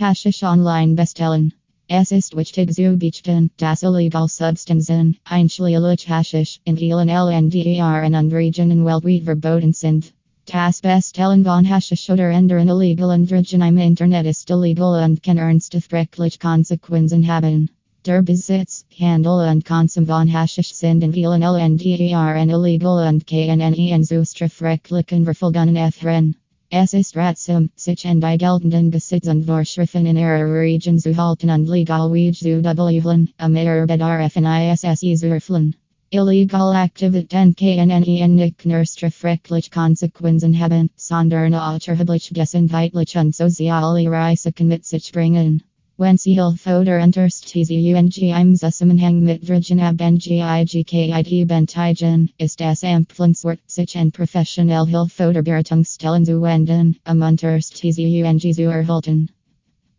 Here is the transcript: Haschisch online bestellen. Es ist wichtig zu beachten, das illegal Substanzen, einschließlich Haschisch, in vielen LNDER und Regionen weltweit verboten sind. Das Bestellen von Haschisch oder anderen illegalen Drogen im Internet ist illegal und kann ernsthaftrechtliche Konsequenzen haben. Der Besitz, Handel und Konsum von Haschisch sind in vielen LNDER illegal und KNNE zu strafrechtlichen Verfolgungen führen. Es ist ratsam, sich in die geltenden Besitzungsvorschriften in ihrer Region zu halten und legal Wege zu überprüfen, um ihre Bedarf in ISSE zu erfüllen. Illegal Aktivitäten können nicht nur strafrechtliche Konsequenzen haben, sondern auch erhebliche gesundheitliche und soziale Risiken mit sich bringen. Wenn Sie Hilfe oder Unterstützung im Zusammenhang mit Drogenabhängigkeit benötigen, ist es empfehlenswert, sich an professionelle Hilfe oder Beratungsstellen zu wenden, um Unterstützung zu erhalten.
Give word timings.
Haschisch 0.00 0.44
online 0.44 0.94
bestellen. 0.94 1.52
Es 1.88 2.12
ist 2.12 2.36
wichtig 2.36 2.72
zu 2.72 2.96
beachten, 2.96 3.50
das 3.56 3.82
illegal 3.82 4.28
Substanzen, 4.28 5.16
einschließlich 5.24 6.08
Haschisch, 6.08 6.60
in 6.64 6.76
vielen 6.76 7.08
LNDER 7.08 8.04
und 8.06 8.32
Regionen 8.32 8.84
weltweit 8.84 9.24
verboten 9.24 9.72
sind. 9.72 10.12
Das 10.46 10.82
Bestellen 10.82 11.44
von 11.44 11.68
Haschisch 11.68 12.08
oder 12.10 12.30
anderen 12.30 12.68
illegalen 12.68 13.26
Drogen 13.26 13.60
im 13.60 13.78
Internet 13.78 14.26
ist 14.26 14.48
illegal 14.48 15.02
und 15.02 15.20
kann 15.24 15.36
ernsthaftrechtliche 15.36 16.38
Konsequenzen 16.38 17.26
haben. 17.26 17.68
Der 18.06 18.22
Besitz, 18.22 18.86
Handel 18.96 19.50
und 19.50 19.64
Konsum 19.64 20.06
von 20.06 20.32
Haschisch 20.32 20.74
sind 20.74 21.02
in 21.02 21.12
vielen 21.12 21.42
LNDER 21.42 22.36
illegal 22.46 23.08
und 23.08 23.26
KNNE 23.26 24.00
zu 24.02 24.24
strafrechtlichen 24.24 25.24
Verfolgungen 25.24 25.90
führen. 25.90 26.36
Es 26.70 26.92
ist 26.92 27.16
ratsam, 27.16 27.70
sich 27.76 28.04
in 28.04 28.20
die 28.20 28.36
geltenden 28.36 28.90
Besitzungsvorschriften 28.90 30.04
in 30.04 30.18
ihrer 30.18 30.52
Region 30.52 30.98
zu 30.98 31.16
halten 31.16 31.48
und 31.48 31.66
legal 31.66 32.12
Wege 32.12 32.36
zu 32.36 32.58
überprüfen, 32.58 33.32
um 33.42 33.56
ihre 33.56 33.86
Bedarf 33.86 34.36
in 34.36 34.44
ISSE 34.44 35.14
zu 35.14 35.28
erfüllen. 35.28 35.74
Illegal 36.10 36.76
Aktivitäten 36.76 37.56
können 37.56 38.34
nicht 38.34 38.66
nur 38.66 38.84
strafrechtliche 38.84 39.70
Konsequenzen 39.70 40.58
haben, 40.58 40.90
sondern 40.94 41.54
auch 41.54 41.78
erhebliche 41.86 42.34
gesundheitliche 42.34 43.20
und 43.20 43.34
soziale 43.34 44.10
Risiken 44.10 44.68
mit 44.68 44.84
sich 44.84 45.10
bringen. 45.10 45.62
Wenn 46.00 46.16
Sie 46.16 46.34
Hilfe 46.34 46.78
oder 46.78 47.02
Unterstützung 47.02 47.76
im 47.76 48.54
Zusammenhang 48.54 49.18
mit 49.18 49.48
Drogenabhängigkeit 49.48 51.48
benötigen, 51.48 52.30
ist 52.38 52.60
es 52.60 52.84
empfehlenswert, 52.84 53.58
sich 53.66 53.98
an 53.98 54.12
professionelle 54.12 54.86
Hilfe 54.86 55.28
oder 55.28 55.42
Beratungsstellen 55.42 56.24
zu 56.24 56.40
wenden, 56.40 57.00
um 57.04 57.22
Unterstützung 57.22 58.38
zu 58.38 58.62
erhalten. 58.62 59.28